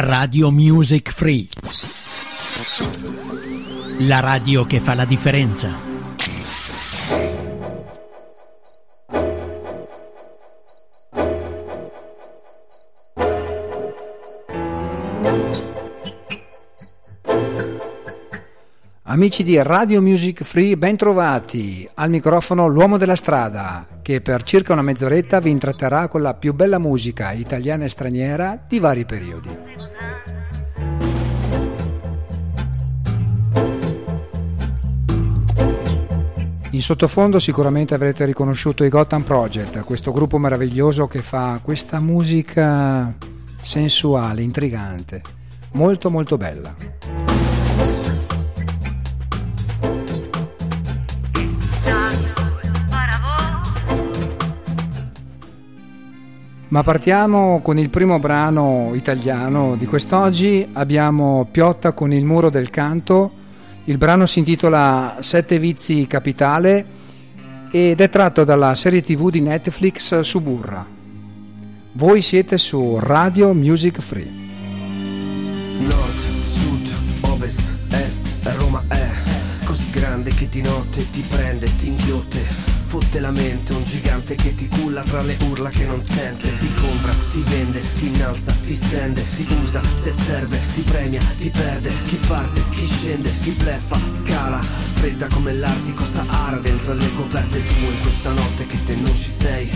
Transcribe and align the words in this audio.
Radio 0.00 0.50
Music 0.50 1.10
Free. 1.10 1.46
La 3.98 4.20
radio 4.20 4.64
che 4.64 4.80
fa 4.80 4.94
la 4.94 5.04
differenza. 5.04 5.68
Amici 19.02 19.42
di 19.42 19.62
Radio 19.62 20.00
Music 20.00 20.44
Free, 20.44 20.78
ben 20.78 20.96
trovati. 20.96 21.86
Al 21.94 22.08
microfono 22.08 22.68
l'uomo 22.68 22.96
della 22.96 23.16
strada, 23.16 23.86
che 24.00 24.22
per 24.22 24.44
circa 24.44 24.72
una 24.72 24.80
mezz'oretta 24.80 25.40
vi 25.40 25.50
intratterà 25.50 26.08
con 26.08 26.22
la 26.22 26.32
più 26.32 26.54
bella 26.54 26.78
musica 26.78 27.32
italiana 27.32 27.84
e 27.84 27.90
straniera 27.90 28.64
di 28.66 28.78
vari 28.78 29.04
periodi. 29.04 29.69
In 36.80 36.86
sottofondo 36.86 37.38
sicuramente 37.38 37.92
avrete 37.92 38.24
riconosciuto 38.24 38.84
i 38.84 38.88
Gotham 38.88 39.20
Project, 39.20 39.84
questo 39.84 40.12
gruppo 40.12 40.38
meraviglioso 40.38 41.06
che 41.06 41.20
fa 41.20 41.60
questa 41.62 42.00
musica 42.00 43.12
sensuale, 43.60 44.40
intrigante, 44.40 45.20
molto 45.72 46.10
molto 46.10 46.38
bella. 46.38 46.74
Ma 56.68 56.82
partiamo 56.82 57.60
con 57.62 57.78
il 57.78 57.90
primo 57.90 58.18
brano 58.18 58.92
italiano 58.94 59.76
di 59.76 59.84
quest'oggi. 59.84 60.66
Abbiamo 60.72 61.46
Piotta 61.50 61.92
con 61.92 62.10
il 62.10 62.24
muro 62.24 62.48
del 62.48 62.70
canto. 62.70 63.39
Il 63.84 63.96
brano 63.98 64.26
si 64.26 64.38
intitola 64.38 65.16
Sette 65.20 65.58
vizi 65.58 66.06
capitale 66.06 66.98
ed 67.70 68.00
è 68.00 68.08
tratto 68.10 68.44
dalla 68.44 68.74
serie 68.74 69.00
TV 69.00 69.30
di 69.30 69.40
Netflix 69.40 70.20
Suburra. 70.20 70.84
Voi 71.92 72.20
siete 72.20 72.58
su 72.58 72.98
Radio 73.00 73.52
Music 73.54 74.00
Free. 74.00 74.30
Nord, 75.78 76.18
sud, 76.44 76.88
ovest, 77.22 77.60
est, 77.90 78.26
Roma 78.58 78.84
è 78.88 79.08
così 79.64 79.90
grande 79.90 80.30
che 80.34 80.48
di 80.48 80.62
notte 80.62 81.10
ti 81.10 81.24
prende, 81.28 81.74
ti 81.76 81.88
inghiotte 81.88 82.59
fotte 82.90 83.20
la 83.20 83.30
mente 83.30 83.72
Un 83.72 83.84
gigante 83.84 84.34
che 84.34 84.52
ti 84.52 84.66
culla 84.66 85.02
tra 85.02 85.22
le 85.22 85.36
urla 85.48 85.70
che 85.70 85.86
non 85.86 86.02
sente. 86.02 86.58
Ti 86.58 86.74
compra, 86.74 87.12
ti 87.30 87.40
vende, 87.46 87.80
ti 87.94 88.06
innalza, 88.08 88.52
ti 88.52 88.74
stende 88.74 89.24
Ti 89.36 89.46
usa, 89.62 89.80
se 90.02 90.10
serve, 90.10 90.60
ti 90.74 90.82
premia, 90.82 91.22
ti 91.38 91.50
perde. 91.50 91.90
Chi 92.06 92.16
parte, 92.26 92.60
chi 92.70 92.84
scende, 92.84 93.30
chi 93.42 93.50
bleffa, 93.50 93.96
scala. 94.22 94.60
Fredda 94.60 95.28
come 95.28 95.54
l'Artico 95.54 96.04
Sahara 96.04 96.56
dentro 96.56 96.94
le 96.94 97.14
coperte. 97.14 97.62
Tue 97.62 97.76
In 97.76 98.00
questa 98.02 98.32
notte 98.32 98.66
che 98.66 98.84
te 98.84 98.94
non 98.96 99.14
ci 99.14 99.30
sei 99.30 99.70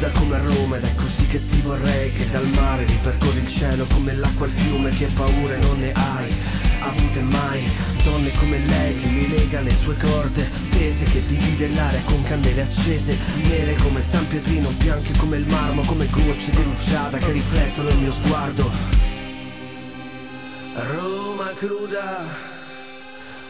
Nuda 0.00 0.18
come 0.18 0.38
Roma 0.38 0.76
ed 0.78 0.84
è 0.84 0.94
così 0.94 1.26
che 1.26 1.44
ti 1.44 1.60
vorrei 1.60 2.10
Che 2.14 2.30
dal 2.30 2.46
mare 2.54 2.86
ripercorri 2.86 3.40
il 3.40 3.48
cielo 3.48 3.84
come 3.92 4.14
l'acqua 4.14 4.46
al 4.46 4.50
fiume 4.50 4.88
Che 4.88 5.06
paure 5.14 5.58
non 5.58 5.78
ne 5.78 5.92
hai 5.92 6.32
avute 6.80 7.20
mai. 7.20 7.70
Donne 8.02 8.32
come 8.38 8.58
lei 8.64 8.98
che 8.98 9.06
mi 9.08 9.28
lega 9.28 9.60
le 9.60 9.74
sue 9.74 9.94
corde 9.98 10.48
Tese 10.70 11.04
che 11.04 11.22
divide 11.26 11.68
l'aria 11.74 12.00
con 12.04 12.22
candele 12.22 12.62
accese 12.62 13.14
Nere 13.42 13.74
come 13.74 14.00
San 14.00 14.26
Pietrino, 14.26 14.70
bianche 14.70 15.12
come 15.18 15.36
il 15.36 15.46
marmo 15.46 15.82
Come 15.82 16.06
gocce 16.08 16.50
di 16.50 16.62
rugiada 16.62 17.18
che 17.18 17.32
riflettono 17.32 17.90
il 17.90 17.98
mio 17.98 18.12
sguardo. 18.12 18.70
Roma 20.72 21.52
cruda, 21.58 22.24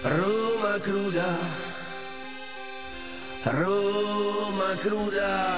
Roma 0.03 0.79
cruda 0.81 1.70
Roma 3.43 4.77
cruda. 4.83 5.57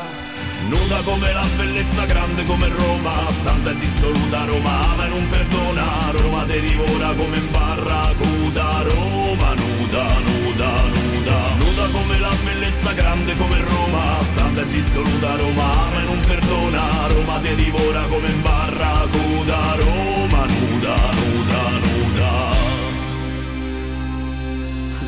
Nuda 0.68 1.00
come 1.02 1.32
la 1.32 1.44
bellezza 1.56 2.04
grande 2.04 2.44
come 2.46 2.68
Roma 2.68 3.28
Santa 3.30 3.70
e 3.70 3.74
dissoluta 3.74 4.44
Roma 4.44 4.92
ama 4.92 5.06
e 5.06 5.08
non 5.08 5.26
perdona. 5.28 5.84
Roma 6.12 6.44
te 6.44 6.60
divora 6.60 7.12
come 7.14 7.38
in 7.38 7.50
barracuda 7.50 8.82
Roma 8.82 9.54
nuda, 9.54 10.04
nuda, 10.20 10.70
nuda. 10.94 11.54
Nuda 11.58 11.86
come 11.90 12.18
la 12.20 12.32
bellezza 12.44 12.92
grande 12.92 13.36
come 13.36 13.60
Roma 13.60 14.22
Santa 14.22 14.60
e 14.60 14.68
dissoluta 14.68 15.34
Roma 15.34 15.86
ama 15.86 16.02
e 16.02 16.04
non 16.04 16.20
perdona. 16.20 17.06
Roma 17.08 17.40
te 17.40 17.54
divora 17.56 18.02
come 18.02 18.28
in 18.28 18.42
barracuda 18.42 19.74
Roma 19.74 20.46
nuda, 20.46 20.94
nuda 21.10 21.21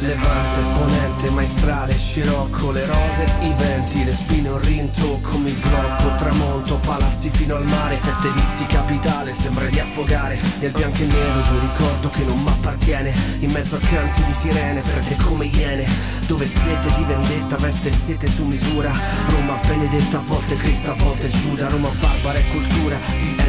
Levante, 0.04 0.78
ponente, 0.78 1.30
maestrale, 1.30 1.94
scirocco, 1.94 2.72
le 2.72 2.84
rose, 2.84 3.24
i 3.40 3.54
venti, 3.56 4.04
le 4.04 4.12
spine, 4.12 4.50
un 4.50 4.60
rintocco, 4.60 5.38
mi 5.38 5.50
blocco, 5.52 6.14
tramonto, 6.16 6.76
palazzi 6.84 7.30
fino 7.30 7.54
al 7.54 7.64
mare, 7.64 7.96
sette 7.96 8.28
vizi 8.28 8.66
capitale, 8.66 9.32
sembra 9.32 9.64
di 9.64 9.80
affogare 9.80 10.38
nel 10.60 10.72
bianco 10.72 10.98
e 10.98 11.06
nero 11.06 11.38
un 11.50 11.60
ricordo 11.60 12.10
che 12.10 12.22
non 12.24 12.42
m'appartiene, 12.42 13.14
in 13.38 13.50
mezzo 13.50 13.76
a 13.76 13.78
canti 13.78 14.22
di 14.24 14.32
sirene, 14.32 14.82
fredde 14.82 15.16
come 15.24 15.46
iene, 15.46 15.86
dove 16.26 16.46
sete 16.46 16.94
di 16.98 17.04
vendetta, 17.04 17.56
veste 17.56 17.90
sete 17.90 18.28
su 18.28 18.44
misura, 18.44 18.92
Roma 19.28 19.58
benedetta, 19.66 20.18
a 20.18 20.22
volte 20.26 20.54
Cristo, 20.56 20.90
a 20.90 20.94
volte 20.96 21.30
Giuda, 21.30 21.70
Roma 21.70 21.88
barbara 21.98 22.38
e 22.38 22.48
cultura, 22.48 22.98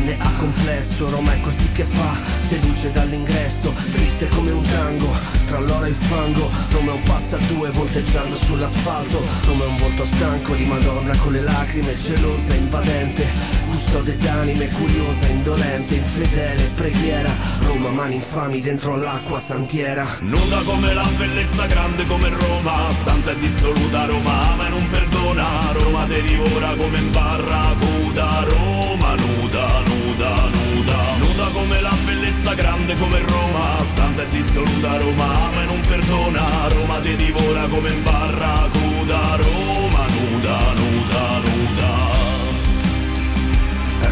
DNA 0.05 0.31
complesso, 0.37 1.09
Roma 1.09 1.33
è 1.33 1.41
così 1.41 1.69
che 1.73 1.83
fa, 1.83 2.15
seduce 2.47 2.91
dall'ingresso, 2.91 3.73
il 5.95 6.05
fango, 6.07 6.49
è 6.69 6.91
un 6.91 7.03
passo 7.03 7.35
a 7.35 7.39
due 7.47 7.69
volteggiando 7.71 8.35
sull'asfalto 8.35 9.21
è 9.43 9.65
un 9.65 9.77
volto 9.77 10.05
stanco 10.05 10.53
di 10.55 10.65
Madonna 10.65 11.15
con 11.17 11.31
le 11.31 11.41
lacrime 11.41 11.95
Gelosa, 11.95 12.53
invadente 12.53 13.27
Custode 13.69 14.17
d'anime, 14.17 14.69
curiosa, 14.69 15.25
indolente 15.27 15.95
Infedele, 15.95 16.69
preghiera 16.75 17.31
Roma, 17.61 17.89
mani 17.89 18.15
infami 18.15 18.59
dentro 18.61 18.95
l'acqua 18.95 19.39
santiera. 19.39 20.05
Nuda 20.21 20.61
come 20.65 20.93
la 20.93 21.07
bellezza 21.17 21.65
grande 21.65 22.05
come 22.05 22.29
Roma 22.29 22.91
Santa 22.91 23.31
e 23.31 23.39
dissoluta 23.39 24.05
Roma 24.05 24.51
ama 24.51 24.67
e 24.67 24.69
non 24.69 24.87
perdona. 24.89 25.71
Roma 25.73 26.05
te 26.05 26.21
come 26.77 26.97
in 26.97 27.11
barracuda 27.11 28.43
Roma 28.43 29.15
nuda, 29.15 29.81
nuda, 29.85 30.49
nuda 30.49 30.64
Nuda 30.93 31.47
come 31.53 31.81
la 31.81 31.93
bellezza 32.05 32.53
grande 32.53 32.95
come 32.97 33.19
Roma. 33.19 33.83
Santa 33.83 34.23
e 34.23 34.29
dissoluta 34.29 34.97
Roma 34.97 35.45
ama 35.45 35.61
e 35.63 35.65
non 35.65 35.81
perdona. 35.81 36.67
Roma 36.69 36.99
ti 36.99 37.15
divora 37.15 37.67
come 37.67 37.89
in 37.89 38.03
barracuda 38.03 39.35
Roma 39.35 40.05
nuda, 40.15 40.57
nuda, 40.73 41.39
nuda. 41.45 41.89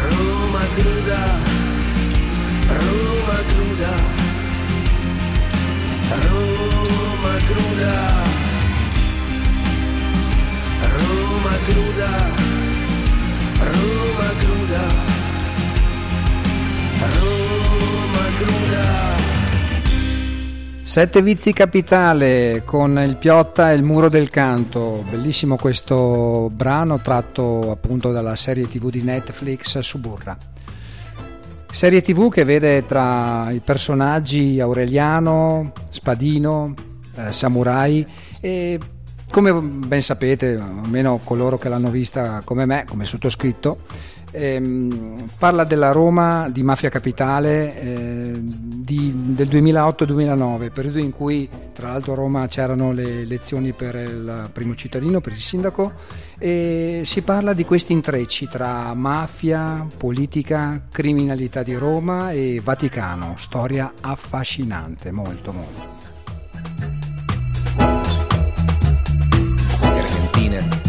Roma 0.08 0.60
cruda 0.74 1.22
Roma 2.68 3.38
cruda. 3.48 3.92
Roma 6.28 7.36
cruda. 7.46 8.22
Roma 10.94 11.56
cruda 11.66 12.10
Roma 13.58 14.28
cruda 14.38 15.13
Sette 20.94 21.22
vizi 21.22 21.52
capitale 21.52 22.62
con 22.64 22.96
il 23.00 23.16
Piotta 23.16 23.72
e 23.72 23.74
il 23.74 23.82
muro 23.82 24.08
del 24.08 24.30
canto, 24.30 25.04
bellissimo 25.10 25.56
questo 25.56 26.48
brano 26.54 27.00
tratto 27.00 27.72
appunto 27.72 28.12
dalla 28.12 28.36
serie 28.36 28.68
tv 28.68 28.90
di 28.90 29.02
Netflix 29.02 29.76
Suburra. 29.80 30.38
Serie 31.68 32.00
tv 32.00 32.30
che 32.30 32.44
vede 32.44 32.86
tra 32.86 33.50
i 33.50 33.58
personaggi 33.58 34.60
Aureliano, 34.60 35.72
Spadino, 35.90 36.74
eh, 37.16 37.32
Samurai 37.32 38.06
e 38.40 38.78
come 39.32 39.52
ben 39.52 40.00
sapete, 40.00 40.54
almeno 40.54 41.18
coloro 41.24 41.58
che 41.58 41.68
l'hanno 41.68 41.90
vista 41.90 42.40
come 42.44 42.66
me, 42.66 42.84
come 42.88 43.04
sottoscritto, 43.04 43.80
ehm, 44.34 45.30
parla 45.38 45.64
della 45.64 45.92
Roma 45.92 46.48
di 46.50 46.62
Mafia 46.62 46.88
Capitale 46.88 47.80
eh, 47.80 48.32
di, 48.40 49.12
del 49.14 49.48
2008-2009, 49.48 50.72
periodo 50.72 50.98
in 50.98 51.10
cui 51.10 51.48
tra 51.72 51.88
l'altro 51.88 52.12
a 52.12 52.16
Roma 52.16 52.46
c'erano 52.46 52.92
le 52.92 53.22
elezioni 53.22 53.72
per 53.72 53.94
il 53.94 54.48
primo 54.52 54.74
cittadino, 54.74 55.20
per 55.20 55.32
il 55.32 55.40
sindaco, 55.40 55.92
e 56.38 57.02
si 57.04 57.22
parla 57.22 57.52
di 57.52 57.64
questi 57.64 57.92
intrecci 57.92 58.48
tra 58.48 58.92
mafia, 58.94 59.86
politica, 59.96 60.82
criminalità 60.90 61.62
di 61.62 61.74
Roma 61.74 62.32
e 62.32 62.60
Vaticano, 62.62 63.36
storia 63.38 63.92
affascinante, 64.00 65.10
molto 65.10 65.52
molto. 65.52 65.94
sai. 70.54 70.83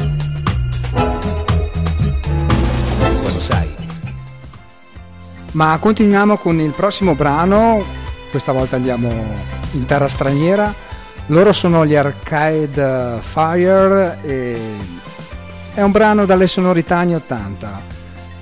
Ma 5.56 5.78
continuiamo 5.80 6.36
con 6.36 6.60
il 6.60 6.72
prossimo 6.72 7.16
brano, 7.16 7.82
questa 8.30 8.52
volta 8.52 8.76
andiamo 8.76 9.10
in 9.72 9.86
terra 9.86 10.10
straniera. 10.10 10.74
Loro 11.28 11.54
sono 11.54 11.86
gli 11.86 11.96
Arcade 11.96 13.20
Fire 13.22 14.18
e 14.22 14.60
è 15.74 15.82
un 15.82 15.92
brano 15.92 16.26
dalle 16.26 16.48
sonorità 16.48 16.98
anni 16.98 17.16
80. 17.16 17.82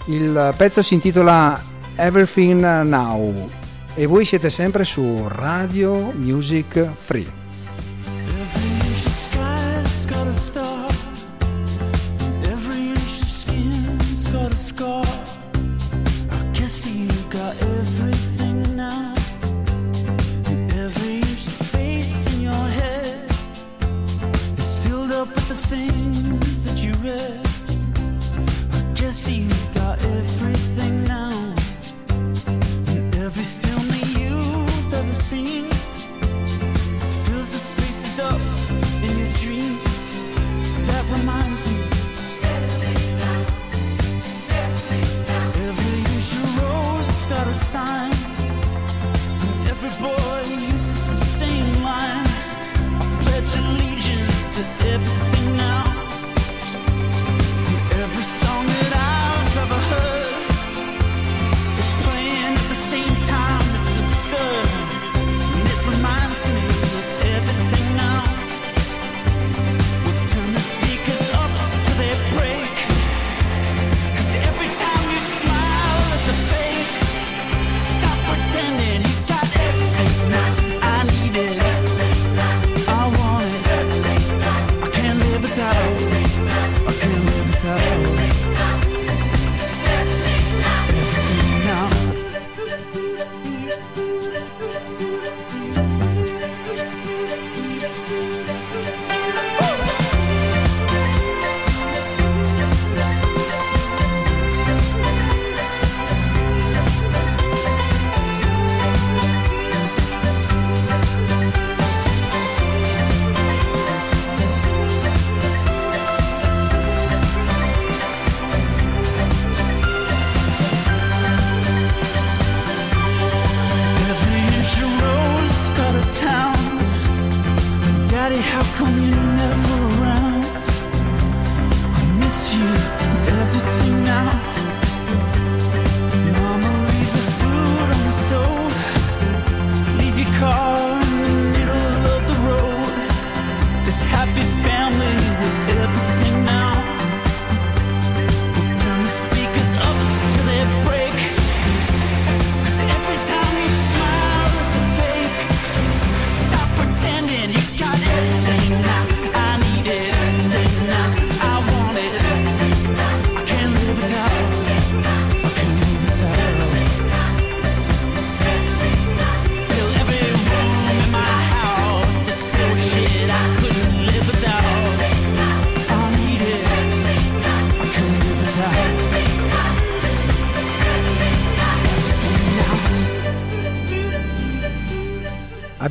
Il 0.06 0.56
pezzo 0.58 0.82
si 0.82 0.96
intitola 0.96 1.62
Everything 1.96 2.82
Now 2.82 3.48
e 3.94 4.08
voi 4.08 4.26
siete 4.26 4.50
sempre 4.50 4.84
su 4.84 5.28
Radio 5.28 6.12
Music 6.16 6.94
Free. 6.96 7.43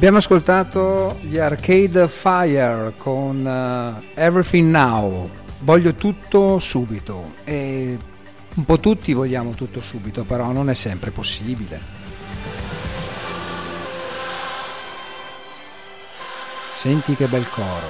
Abbiamo 0.02 0.18
ascoltato 0.18 1.16
gli 1.20 1.38
Arcade 1.38 2.08
Fire 2.08 2.92
con 2.96 3.46
uh, 3.46 4.02
Everything 4.14 4.68
Now. 4.68 5.30
Voglio 5.60 5.94
tutto 5.94 6.58
subito 6.58 7.34
e 7.44 7.96
un 8.56 8.64
po' 8.64 8.80
tutti 8.80 9.12
vogliamo 9.12 9.52
tutto 9.52 9.80
subito, 9.80 10.24
però 10.24 10.50
non 10.50 10.68
è 10.70 10.74
sempre 10.74 11.12
possibile. 11.12 11.80
Senti 16.74 17.14
che 17.14 17.28
bel 17.28 17.48
coro. 17.48 17.86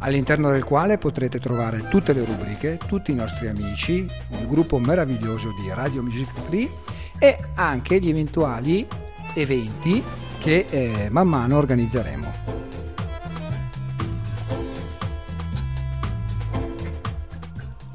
all'interno 0.00 0.50
del 0.50 0.64
quale 0.64 0.98
potrete 0.98 1.40
trovare 1.40 1.88
tutte 1.88 2.12
le 2.12 2.24
rubriche, 2.24 2.78
tutti 2.86 3.10
i 3.10 3.14
nostri 3.14 3.48
amici, 3.48 4.06
un 4.28 4.46
gruppo 4.46 4.78
meraviglioso 4.78 5.48
di 5.60 5.70
Radio 5.72 6.02
Music 6.02 6.28
Free 6.46 6.70
e 7.18 7.38
anche 7.54 7.98
gli 7.98 8.08
eventuali 8.08 8.86
eventi 9.34 10.00
che 10.38 10.66
eh, 10.68 11.08
man 11.10 11.26
mano 11.26 11.56
organizzeremo. 11.56 12.56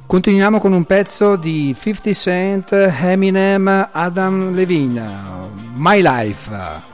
Continuiamo 0.06 0.60
con 0.60 0.74
un 0.74 0.84
pezzo 0.86 1.38
di 1.38 1.76
50 1.80 2.14
Cent, 2.14 2.72
Eminem, 2.72 3.90
Adam 3.92 4.54
Levine, 4.54 5.52
My 5.76 6.02
Life 6.04 6.92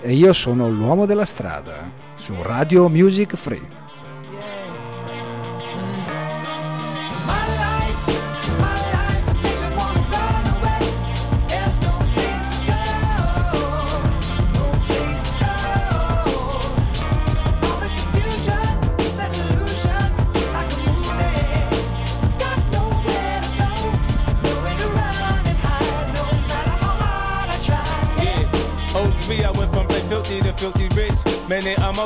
e 0.00 0.12
io 0.12 0.32
sono 0.32 0.68
l'uomo 0.68 1.06
della 1.06 1.24
strada 1.26 1.90
su 2.16 2.34
Radio 2.42 2.88
Music 2.88 3.34
Free. 3.36 3.77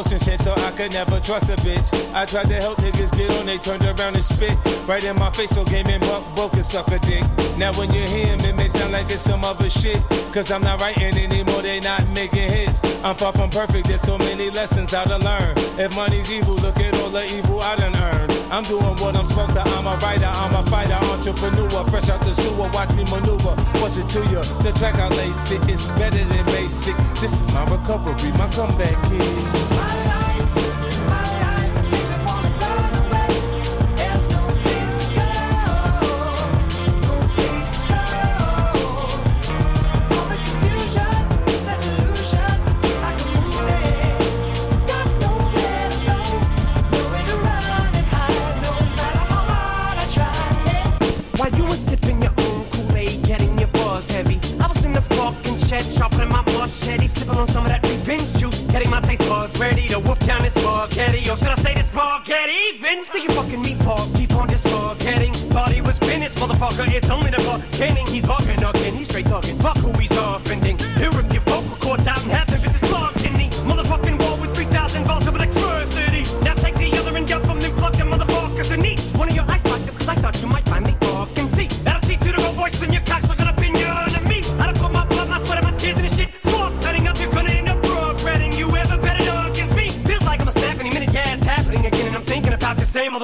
Shit, 0.03 0.41
so 0.41 0.53
I 0.53 0.71
could 0.73 0.93
never 0.93 1.21
trust 1.21 1.49
a 1.49 1.57
bitch. 1.57 1.89
I 2.13 2.27
tried 2.27 2.49
to 2.49 2.57
help 2.57 2.77
niggas 2.79 3.17
get 3.17 3.31
on, 3.39 3.47
they 3.47 3.57
turned 3.57 3.83
around 3.83 4.15
and 4.15 4.23
spit 4.23 4.59
right 4.87 5.03
in 5.03 5.17
my 5.17 5.31
face, 5.31 5.51
so 5.51 5.65
game 5.65 5.87
and 5.87 6.03
buck 6.03 6.23
broke 6.35 6.53
a 6.55 6.63
sucker 6.63 6.99
dick. 6.99 7.25
Now 7.57 7.73
when 7.79 7.93
you 7.95 8.07
hear 8.07 8.27
him, 8.27 8.41
it 8.41 8.55
may 8.55 8.69
sound 8.69 8.93
like 8.93 9.11
it's 9.11 9.23
some 9.23 9.45
other 9.45 9.71
shit. 9.71 10.03
Cause 10.33 10.51
I'm 10.51 10.63
not 10.63 10.81
writing 10.81 11.17
anymore, 11.17 11.63
they 11.63 11.81
not 11.81 12.07
making 12.09 12.51
hits. 12.51 12.83
I'm 13.05 13.15
far 13.15 13.33
from 13.33 13.49
perfect, 13.51 13.89
there's 13.89 14.03
so 14.03 14.19
many 14.19 14.51
lessons 14.51 14.93
I 14.93 15.05
to 15.05 15.19
learn. 15.19 15.57
If 15.79 15.97
money's 15.97 16.31
evil, 16.31 16.57
look 16.57 16.79
at 16.79 16.95
all 17.01 17.11
the 17.11 17.25
evil 17.25 17.61
I 17.61 17.77
done 17.77 17.97
earned. 17.97 18.33
I'm 18.51 18.65
doing 18.65 18.97
what 19.01 19.17
I'm 19.17 19.25
supposed 19.25 19.55
to, 19.55 19.63
I'm 19.63 19.87
a 19.87 19.97
writer, 19.97 20.27
I'm 20.27 20.55
a 20.55 20.69
fighter, 20.69 20.95
entrepreneur. 20.95 21.85
Fresh 21.91 22.11
out 22.11 22.21
the 22.21 22.35
sewer, 22.35 22.69
watch 22.75 22.93
me 22.93 23.05
maneuver. 23.05 23.55
What's 23.81 23.97
it 23.97 24.09
to 24.11 24.21
you? 24.29 24.43
The 24.63 24.73
track 24.77 24.97
I 24.97 25.09
lace 25.09 25.53
it, 25.53 25.63
it's 25.71 25.89
better 25.91 26.23
than 26.23 26.47
basic. 26.47 26.97
This 27.21 27.33
is 27.41 27.53
my 27.53 27.65
recovery, 27.65 28.31
my 28.33 28.49
comeback 28.51 28.97
kid. 29.09 29.72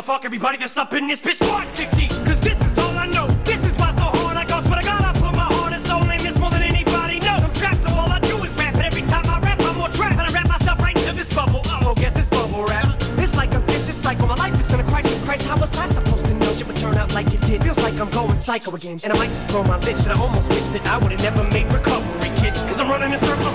Fuck 0.09 0.25
everybody 0.25 0.57
that's 0.57 0.75
up 0.79 0.95
in 0.95 1.07
this 1.07 1.21
bitch. 1.21 1.39
Part 1.47 1.69
50 1.77 2.09
Cause 2.25 2.41
this 2.41 2.59
is 2.63 2.79
all 2.79 2.97
I 2.97 3.09
know. 3.09 3.27
This 3.45 3.63
is 3.63 3.75
why 3.75 3.91
so 3.93 4.09
hard 4.17 4.39
I 4.39 4.47
go 4.47 4.59
Swear 4.63 4.81
to 4.81 4.87
God 4.87 5.03
I 5.05 5.13
put 5.13 5.37
my 5.37 5.45
heart 5.53 5.75
and 5.75 5.85
soul 5.85 6.01
in 6.09 6.17
this 6.25 6.39
more 6.39 6.49
than 6.49 6.63
anybody 6.63 7.21
knows. 7.21 7.45
I'm 7.45 7.53
trapped 7.53 7.83
so 7.83 7.91
all 7.91 8.09
I 8.09 8.19
do 8.21 8.43
is 8.43 8.51
rap 8.57 8.75
And 8.75 8.85
every 8.85 9.03
time 9.03 9.27
I 9.29 9.39
rap 9.41 9.61
I'm 9.61 9.77
more 9.77 9.91
trapped 9.91 10.17
And 10.17 10.23
I 10.23 10.33
wrap 10.33 10.49
myself 10.49 10.79
right 10.81 10.97
into 10.97 11.13
this 11.13 11.29
bubble. 11.35 11.61
Oh, 11.67 11.93
guess 11.95 12.17
it's 12.17 12.27
bubble 12.29 12.65
rap 12.65 12.97
It's 13.19 13.37
like 13.37 13.53
a 13.53 13.59
vicious 13.59 13.99
cycle. 13.99 14.27
My 14.27 14.37
life 14.37 14.59
is 14.59 14.73
in 14.73 14.81
a 14.81 14.85
crisis. 14.85 15.21
Christ, 15.21 15.45
how 15.45 15.61
was 15.61 15.77
I 15.77 15.85
supposed 15.85 16.25
to 16.25 16.33
know? 16.33 16.55
Shit 16.55 16.67
would 16.69 16.77
turn 16.77 16.97
out 16.97 17.13
like 17.13 17.27
it 17.35 17.43
did. 17.43 17.63
Feels 17.63 17.77
like 17.77 18.01
I'm 18.01 18.09
going 18.09 18.39
psycho 18.39 18.75
again. 18.75 18.99
And 19.05 19.13
I 19.13 19.17
might 19.19 19.29
just 19.29 19.47
blow 19.49 19.63
my 19.63 19.77
lid. 19.77 19.99
Shit, 19.99 20.09
I 20.09 20.19
almost 20.19 20.49
wish 20.49 20.65
that 20.73 20.87
I 20.89 20.97
would've 20.97 21.21
never 21.21 21.45
made 21.53 21.71
recovery, 21.71 22.31
kid. 22.41 22.55
Cause 22.65 22.81
I'm 22.81 22.89
running 22.89 23.13
in 23.13 23.19
circles 23.19 23.55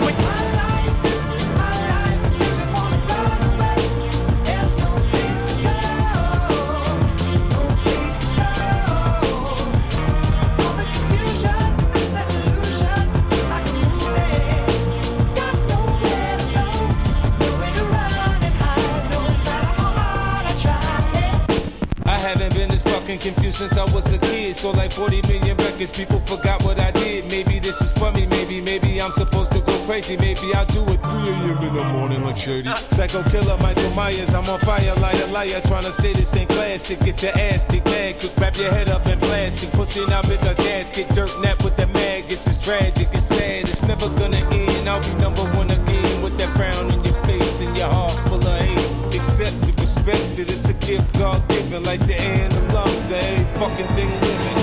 with 23.14 23.24
confused 23.24 23.58
since 23.58 23.78
I 23.78 23.86
was 23.94 24.12
a 24.12 24.18
kid. 24.18 24.56
So 24.56 24.72
like 24.72 24.92
40 24.92 25.22
million 25.28 25.58
records, 25.58 25.92
people 25.92 26.20
forgot 26.20 26.64
what 26.64 26.80
I 26.80 26.92
did. 26.92 27.30
Maybe 27.32 27.60
this 27.60 27.82
is 27.82 27.92
funny, 27.92 28.26
maybe, 28.28 28.62
maybe 28.62 29.02
I'm 29.02 29.12
supposed 29.12 29.52
to 29.54 29.60
go 29.60 29.78
crazy. 29.86 30.18
Maybe 30.18 30.54
I'll 30.54 30.66
do 30.66 30.82
it 30.90 31.04
3 31.04 31.14
a.m. 31.14 31.58
in 31.64 31.74
the 31.74 31.84
morning 31.84 32.24
like 32.24 32.38
Shady. 32.38 32.70
Psycho 32.96 33.24
killer 33.30 33.58
Michael 33.58 33.90
Myers, 33.92 34.34
I'm 34.34 34.48
on 34.50 34.60
fire, 34.60 34.96
liar, 34.96 35.28
liar. 35.28 35.62
Trying 35.66 35.84
to 35.84 35.92
say 35.92 36.14
this 36.14 36.36
ain't 36.36 36.50
classic. 36.50 37.00
Get 37.00 37.22
your 37.24 37.38
ass 37.38 37.66
kicked 37.66 37.86
mad, 37.86 38.20
quick, 38.20 38.38
wrap 38.38 38.56
your 38.58 38.72
head 38.72 38.90
up 38.90 39.06
in 39.08 39.20
plastic. 39.20 39.70
Pussy 39.72 40.06
now 40.08 40.22
with 40.22 40.44
a 40.44 40.56
gasket, 40.56 41.08
dirt 41.10 41.32
nap 41.42 41.64
with 41.64 41.76
the 41.76 41.88
maggots. 41.88 42.48
It's 42.48 42.58
tragic, 42.58 43.10
it's 43.14 43.26
sad, 43.28 43.70
it's 43.70 43.84
never 43.84 44.10
gonna 44.20 44.44
end. 44.52 44.90
I'll 44.90 45.02
be 45.02 45.14
number 45.22 45.44
one 45.58 45.70
again 45.70 46.22
with 46.22 46.38
that 46.38 46.50
frown 46.56 46.92
in 46.92 47.04
your 47.04 47.16
face 47.26 47.62
and 47.62 47.76
your 47.78 47.90
heart 47.90 48.14
full 48.30 48.46
of 48.48 48.60
hate. 48.60 49.16
Accept 49.16 49.73
it, 49.98 50.52
it's 50.52 50.70
a 50.70 50.74
gift 50.74 51.18
God 51.18 51.48
given 51.50 51.84
like 51.84 52.06
the 52.06 52.20
air 52.20 52.44
and 52.44 52.52
the 52.52 52.74
lungs 52.74 53.12
every 53.12 53.46
fucking 53.60 53.88
thing 53.96 54.10
living. 54.22 54.54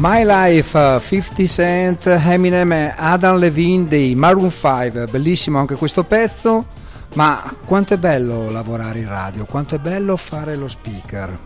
My 0.00 0.24
Life, 0.24 0.98
50 0.98 1.46
Cent, 1.46 2.06
Eminem 2.06 2.72
e 2.72 2.94
Adam 2.96 3.36
Levine 3.36 3.86
dei 3.86 4.14
Maroon 4.14 4.50
5, 4.50 5.04
bellissimo 5.10 5.58
anche 5.58 5.74
questo 5.74 6.04
pezzo, 6.04 6.68
ma 7.16 7.54
quanto 7.66 7.92
è 7.92 7.98
bello 7.98 8.50
lavorare 8.50 9.00
in 9.00 9.08
radio, 9.08 9.44
quanto 9.44 9.74
è 9.74 9.78
bello 9.78 10.16
fare 10.16 10.56
lo 10.56 10.68
speaker, 10.68 11.38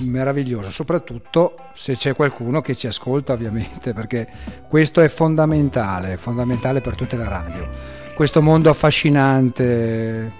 meraviglioso, 0.00 0.70
soprattutto 0.70 1.56
se 1.74 1.96
c'è 1.96 2.14
qualcuno 2.14 2.60
che 2.60 2.74
ci 2.76 2.86
ascolta 2.86 3.32
ovviamente, 3.32 3.92
perché 3.92 4.28
questo 4.68 5.00
è 5.00 5.08
fondamentale, 5.08 6.16
fondamentale 6.16 6.80
per 6.80 6.94
tutte 6.94 7.16
le 7.16 7.28
radio. 7.28 7.68
Questo 8.14 8.42
mondo 8.42 8.70
affascinante 8.70 10.30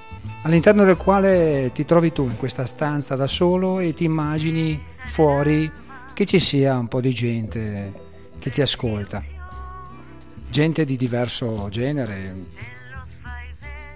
all'interno 0.43 0.85
del 0.85 0.97
quale 0.97 1.71
ti 1.73 1.85
trovi 1.85 2.13
tu 2.13 2.25
in 2.25 2.37
questa 2.37 2.67
stanza 2.67 3.17
da 3.17 3.27
solo 3.27 3.79
e 3.79 3.93
ti 3.95 4.05
immagini 4.05 4.81
fuori 5.07 5.71
che 6.13 6.27
ci 6.27 6.41
sia 6.41 6.77
un 6.77 6.89
po' 6.89 7.01
di 7.01 7.13
gente 7.13 7.93
che 8.39 8.51
ti 8.51 8.61
ascolta, 8.61 9.23
gente 10.51 10.85
di 10.85 10.97
diverso 10.97 11.69
genere, 11.71 12.35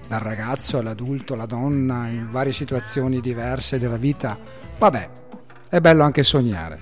dal 0.06 0.20
ragazzo 0.20 0.78
all'adulto, 0.78 1.34
alla 1.34 1.46
donna, 1.46 2.06
in 2.08 2.30
varie 2.30 2.52
situazioni 2.52 3.20
diverse 3.20 3.78
della 3.78 3.96
vita. 3.96 4.38
Vabbè, 4.78 5.08
è 5.74 5.80
bello 5.80 6.04
anche 6.04 6.22
sognare. 6.22 6.78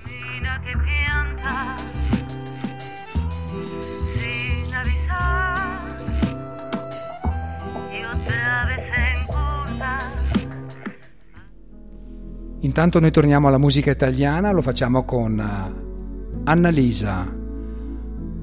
Intanto 12.59 12.99
noi 12.99 13.09
torniamo 13.09 13.47
alla 13.47 13.57
musica 13.57 13.89
italiana, 13.89 14.51
lo 14.51 14.61
facciamo 14.61 15.03
con 15.05 15.39
eh, 15.39 16.41
Annalisa, 16.43 17.35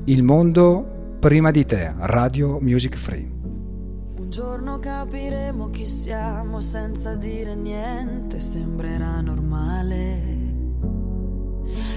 Il 0.06 0.22
mondo 0.24 1.16
prima 1.20 1.52
di 1.52 1.64
te, 1.64 1.94
Radio 1.96 2.58
Music 2.60 2.96
Free. 2.96 3.39
Un 4.30 4.36
giorno 4.36 4.78
capiremo 4.78 5.70
chi 5.70 5.86
siamo 5.86 6.60
senza 6.60 7.16
dire 7.16 7.56
niente, 7.56 8.38
sembrerà 8.38 9.20
normale. 9.20 10.22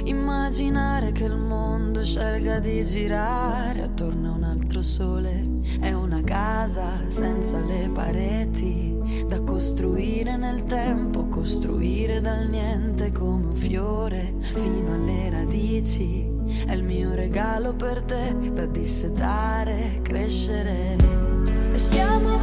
Immaginare 0.05 1.11
che 1.11 1.25
il 1.25 1.37
mondo 1.37 2.03
scelga 2.03 2.57
di 2.57 2.83
girare 2.85 3.83
attorno 3.83 4.31
a 4.31 4.35
un 4.35 4.43
altro 4.45 4.81
sole 4.81 5.47
è 5.79 5.91
una 5.91 6.23
casa 6.23 7.01
senza 7.07 7.59
le 7.59 7.91
pareti 7.93 8.97
da 9.27 9.39
costruire 9.41 10.35
nel 10.35 10.63
tempo, 10.63 11.27
costruire 11.27 12.19
dal 12.19 12.47
niente 12.49 13.11
come 13.11 13.45
un 13.45 13.53
fiore 13.53 14.33
fino 14.39 14.95
alle 14.95 15.29
radici. 15.29 16.27
È 16.65 16.73
il 16.73 16.83
mio 16.83 17.13
regalo 17.13 17.75
per 17.75 18.01
te 18.01 18.35
da 18.53 18.65
dissetare, 18.65 19.99
crescere. 20.01 21.62
E 21.83 21.95
siamo 21.95 22.37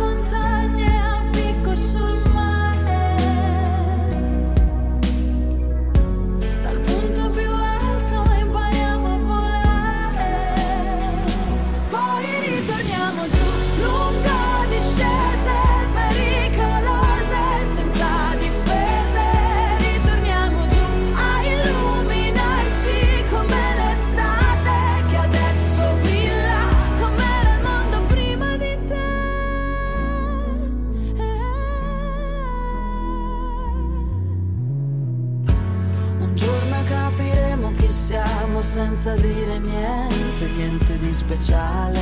senza 39.01 39.15
dire 39.15 39.59
niente, 39.61 40.47
niente 40.49 40.99
di 40.99 41.11
speciale. 41.11 42.01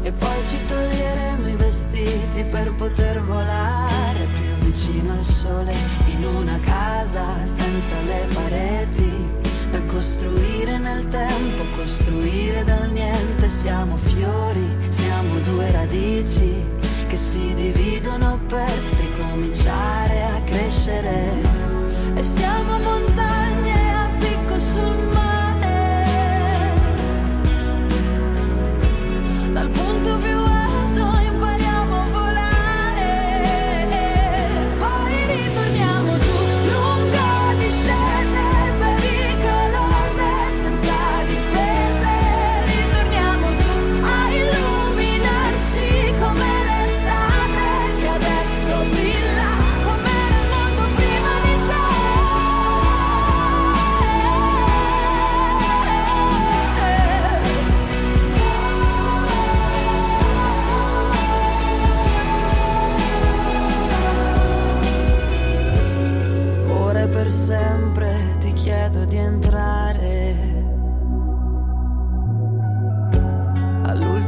E 0.00 0.12
poi 0.12 0.44
ci 0.48 0.64
toglieremo 0.66 1.48
i 1.48 1.56
vestiti 1.56 2.44
per 2.44 2.72
poter 2.74 3.20
volare 3.22 4.28
più 4.34 4.54
vicino 4.64 5.14
al 5.14 5.24
sole 5.24 5.74
in 6.06 6.24
una 6.24 6.60
casa 6.60 7.44
senza 7.44 8.00
le 8.02 8.28
pareti 8.32 9.12
da 9.72 9.82
costruire 9.86 10.78
nel 10.78 11.08
tempo, 11.08 11.64
costruire 11.74 12.62
dal 12.62 12.92
niente. 12.92 13.48
Siamo 13.48 13.96
fiori, 13.96 14.76
siamo 14.90 15.40
due 15.40 15.72
radici 15.72 16.54
che 17.08 17.16
si 17.16 17.52
dividono 17.54 18.38
per 18.46 18.70
ricominciare 18.96 20.22
a 20.22 20.40
crescere. 20.42 21.31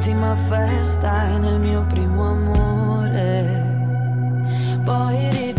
All'ultima 0.04 0.36
festa 0.36 1.28
e 1.28 1.38
nel 1.38 1.58
mio 1.58 1.82
primo 1.84 2.28
amore. 2.28 3.72
Poi 4.84 5.30
ritorniamo 5.30 5.53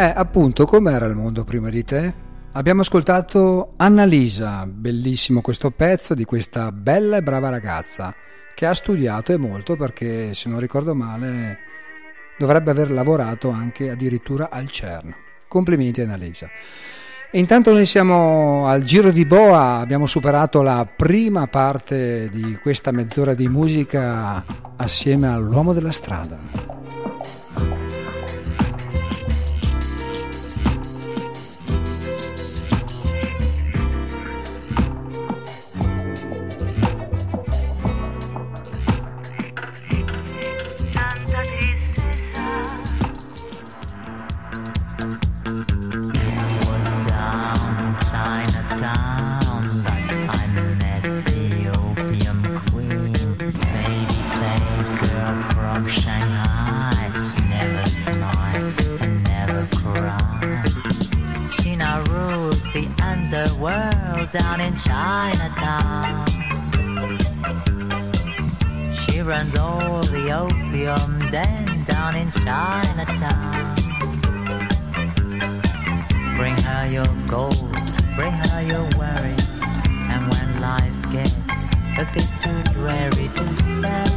Eh, 0.00 0.14
appunto, 0.16 0.64
com'era 0.64 1.04
il 1.04 1.14
mondo 1.14 1.44
prima 1.44 1.68
di 1.68 1.84
te? 1.84 2.14
Abbiamo 2.52 2.80
ascoltato 2.80 3.74
Annalisa, 3.76 4.64
bellissimo 4.66 5.42
questo 5.42 5.70
pezzo 5.70 6.14
di 6.14 6.24
questa 6.24 6.72
bella 6.72 7.18
e 7.18 7.22
brava 7.22 7.50
ragazza 7.50 8.14
che 8.54 8.64
ha 8.64 8.72
studiato 8.72 9.34
e 9.34 9.36
molto 9.36 9.76
perché, 9.76 10.32
se 10.32 10.48
non 10.48 10.58
ricordo 10.58 10.94
male, 10.94 11.58
dovrebbe 12.38 12.70
aver 12.70 12.90
lavorato 12.90 13.50
anche 13.50 13.90
addirittura 13.90 14.48
al 14.50 14.70
CERN. 14.70 15.14
Complimenti 15.46 16.00
Annalisa. 16.00 16.48
E 17.30 17.38
intanto 17.38 17.70
noi 17.70 17.84
siamo 17.84 18.68
al 18.68 18.82
giro 18.84 19.10
di 19.10 19.26
boa, 19.26 19.80
abbiamo 19.80 20.06
superato 20.06 20.62
la 20.62 20.86
prima 20.86 21.46
parte 21.46 22.30
di 22.30 22.58
questa 22.62 22.90
mezz'ora 22.90 23.34
di 23.34 23.48
musica 23.48 24.42
assieme 24.76 25.28
all'uomo 25.28 25.74
della 25.74 25.92
strada. 25.92 26.79
Chinatown. 72.50 73.74
Bring 76.36 76.56
her 76.66 76.90
your 76.90 77.06
gold, 77.28 77.70
bring 78.16 78.32
her 78.32 78.62
your 78.62 78.86
worries. 78.98 79.54
And 80.10 80.22
when 80.32 80.60
life 80.60 81.12
gets 81.12 81.32
a 81.96 82.04
bit 82.12 82.26
too 82.42 82.60
dreary 82.72 83.28
to 83.36 83.54
stay, 83.54 84.09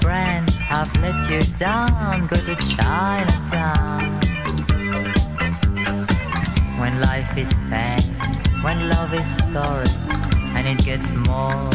Friends 0.00 0.54
have 0.56 0.90
let 1.02 1.28
you 1.30 1.40
down, 1.56 2.26
go 2.26 2.36
to 2.36 2.54
Chinatown. 2.56 4.00
When 6.78 7.00
life 7.00 7.36
is 7.36 7.52
pain, 7.70 8.02
when 8.62 8.88
love 8.88 9.12
is 9.14 9.26
sorry, 9.26 9.88
and 10.56 10.66
it 10.66 10.84
gets 10.84 11.12
more 11.12 11.70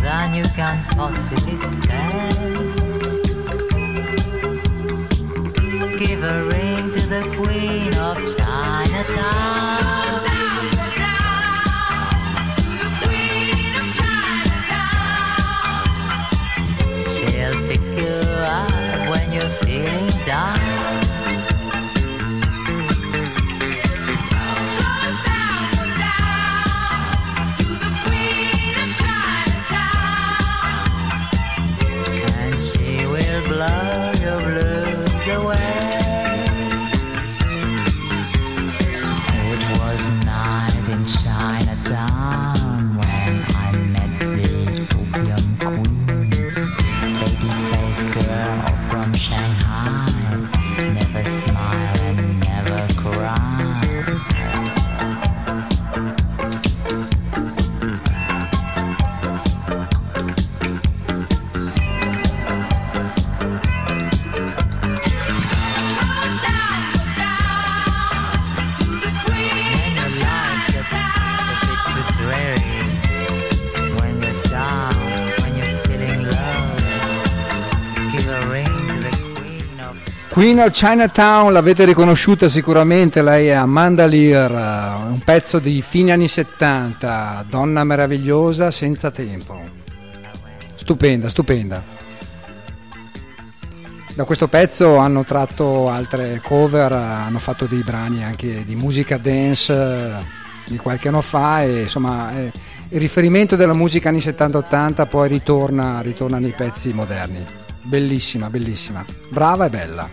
than 0.00 0.34
you 0.34 0.44
can 0.54 0.82
possibly 0.94 1.56
stand. 1.56 2.46
Give 5.98 6.22
a 6.22 6.42
ring 6.52 6.90
to 6.92 7.02
the 7.14 7.22
queen 7.36 7.92
of 7.94 8.16
Chinatown. 8.36 9.65
this 47.96 48.14
girl 48.14 48.66
from 48.90 49.12
Shanghai 49.14 50.10
never 50.92 51.24
smiled. 51.24 51.85
Queen 80.36 80.60
of 80.60 80.70
Chinatown 80.70 81.50
l'avete 81.50 81.86
riconosciuta 81.86 82.46
sicuramente, 82.46 83.22
lei 83.22 83.46
è 83.46 83.52
Amanda 83.52 84.04
Lear, 84.04 85.08
un 85.08 85.18
pezzo 85.20 85.58
di 85.58 85.80
fine 85.80 86.12
anni 86.12 86.28
70, 86.28 87.46
donna 87.48 87.84
meravigliosa 87.84 88.70
senza 88.70 89.10
tempo. 89.10 89.58
Stupenda, 90.74 91.30
stupenda. 91.30 91.82
Da 94.14 94.24
questo 94.24 94.46
pezzo 94.46 94.96
hanno 94.96 95.24
tratto 95.24 95.88
altre 95.88 96.42
cover, 96.44 96.92
hanno 96.92 97.38
fatto 97.38 97.64
dei 97.64 97.80
brani 97.82 98.22
anche 98.22 98.62
di 98.66 98.74
musica 98.74 99.16
dance 99.16 99.72
eh, 99.72 100.10
di 100.66 100.76
qualche 100.76 101.08
anno 101.08 101.22
fa 101.22 101.62
e 101.62 101.80
insomma 101.80 102.36
eh, 102.36 102.52
il 102.90 103.00
riferimento 103.00 103.56
della 103.56 103.72
musica 103.72 104.10
anni 104.10 104.18
70-80 104.18 105.08
poi 105.08 105.30
ritorna, 105.30 106.02
ritorna 106.02 106.38
nei 106.38 106.52
pezzi 106.54 106.92
moderni. 106.92 107.65
Bellissima, 107.86 108.50
bellissima, 108.50 109.04
brava 109.30 109.66
e 109.66 109.70
bella. 109.70 110.08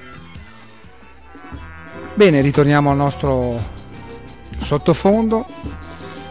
Bene, 2.14 2.42
ritorniamo 2.42 2.92
al 2.92 2.98
nostro 2.98 3.60
sottofondo. 4.60 5.44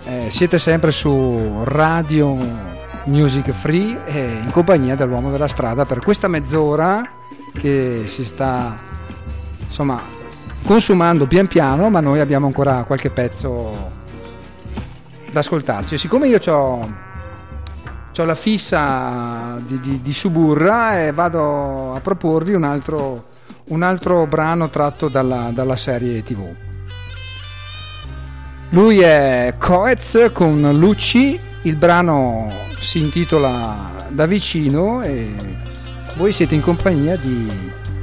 Eh, 0.04 0.28
siete 0.30 0.60
sempre 0.60 0.92
su 0.92 1.64
Radio 1.64 2.38
Music 3.06 3.50
Free 3.50 4.04
e 4.04 4.38
in 4.40 4.50
compagnia 4.52 4.94
dell'uomo 4.94 5.32
della 5.32 5.48
strada 5.48 5.84
per 5.84 5.98
questa 5.98 6.28
mezz'ora 6.28 7.02
che 7.52 8.04
si 8.06 8.24
sta 8.24 8.76
insomma 9.66 10.00
consumando 10.64 11.26
pian 11.26 11.48
piano, 11.48 11.90
ma 11.90 11.98
noi 11.98 12.20
abbiamo 12.20 12.46
ancora 12.46 12.84
qualche 12.84 13.10
pezzo 13.10 13.90
da 15.32 15.40
ascoltarci. 15.40 15.98
Siccome 15.98 16.28
io 16.28 16.38
ho 16.46 17.10
ho 18.20 18.24
la 18.24 18.34
fissa 18.34 19.58
di, 19.64 19.80
di, 19.80 20.02
di, 20.02 20.12
Suburra 20.12 21.02
e 21.02 21.12
vado 21.12 21.94
a 21.94 22.00
proporvi 22.00 22.52
un 22.52 22.64
altro, 22.64 23.28
un 23.68 23.82
altro 23.82 24.26
brano 24.26 24.68
tratto 24.68 25.08
dalla, 25.08 25.50
dalla, 25.52 25.76
serie 25.76 26.22
tv. 26.22 26.46
Lui 28.70 29.00
è 29.00 29.54
Coez 29.58 30.30
con 30.32 30.76
Lucci, 30.78 31.38
il 31.62 31.76
brano 31.76 32.50
si 32.78 33.00
intitola 33.00 33.90
Da 34.08 34.26
vicino 34.26 35.02
e 35.02 35.34
voi 36.16 36.32
siete 36.32 36.54
in 36.54 36.60
compagnia 36.60 37.16
di 37.16 37.50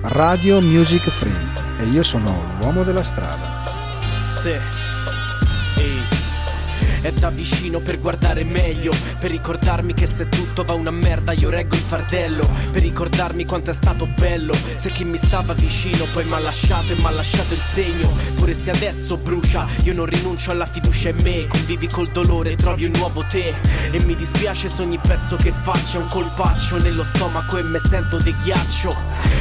Radio 0.02 0.62
Music 0.62 1.10
Free 1.10 1.54
e 1.80 1.86
io 1.86 2.04
sono 2.04 2.56
l'uomo 2.62 2.84
della 2.84 3.04
strada. 3.04 3.64
Sì 4.28 4.89
è 7.02 7.12
da 7.14 7.30
vicino 7.30 7.80
per 7.80 8.00
guardare 8.00 8.44
meglio 8.44 8.92
Per 9.20 9.32
ricordarmi 9.32 9.94
che 9.94 10.06
se 10.06 10.28
tutto 10.28 10.64
va 10.64 10.74
una 10.74 10.92
merda 10.92 11.32
io 11.32 11.50
reggo 11.50 11.76
il 11.76 11.82
fardello. 11.82 12.48
Per 12.72 12.82
ricordarmi 12.82 13.46
quanto 13.46 13.72
è 13.72 13.74
stato 13.74 14.06
bello 14.06 14.54
Se 14.76 14.90
chi 14.90 15.06
mi 15.06 15.18
stava 15.18 15.54
vicino 15.54 16.06
poi 16.14 16.26
m'ha 16.26 16.40
lasciato 16.40 16.92
e 16.92 16.96
m'ha 17.02 17.10
lasciato 17.12 17.54
il 17.54 17.62
segno. 17.62 18.12
Pure 18.36 18.54
se 18.54 18.72
adesso 18.72 19.18
brucia 19.18 19.68
Io 19.84 19.94
non 19.94 20.06
rinuncio 20.06 20.52
alla 20.52 20.66
fiducia 20.66 21.10
in 21.10 21.18
me. 21.24 21.48
Convivi 21.48 21.88
col 21.88 22.10
dolore, 22.10 22.56
trovi 22.56 22.86
un 22.86 22.92
nuovo 22.96 23.24
te. 23.30 23.54
E 23.92 24.04
mi 24.04 24.16
dispiace 24.16 24.70
se 24.70 24.82
ogni 24.82 25.00
pezzo 25.00 25.36
che 25.38 25.54
faccio 25.62 26.00
è 26.00 26.02
un 26.02 26.08
colpaccio 26.08 26.78
nello 26.78 27.04
stomaco 27.04 27.58
e 27.58 27.64
me 27.64 27.80
sento 27.80 28.18
di 28.18 28.36
ghiaccio. 28.44 28.96